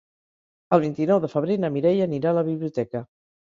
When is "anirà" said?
2.13-2.35